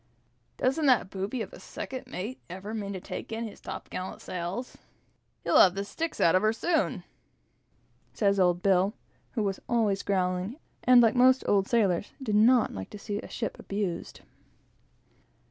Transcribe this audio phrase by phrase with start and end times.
[0.57, 4.19] "Doesn't that booby of a second mate ever mean to take in his top gallant
[4.19, 4.75] sails?
[5.43, 7.03] He'll have the sticks out of her soon,"
[8.11, 8.95] says old Bill,
[9.33, 13.29] who was always growling, and, like most old sailors, did not like to see a
[13.29, 14.21] ship abused.